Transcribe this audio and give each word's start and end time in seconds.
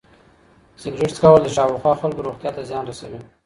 سګرټ 0.81 1.11
څکول 1.15 1.41
د 1.43 1.47
شاوخوا 1.55 1.93
خلکو 2.01 2.25
روغتیا 2.27 2.51
ته 2.55 2.61
زیان 2.69 2.83
رسوي. 2.87 3.19